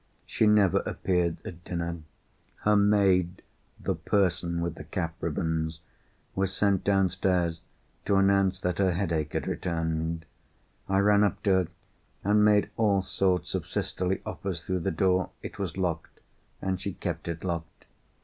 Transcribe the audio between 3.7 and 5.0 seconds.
(the person with the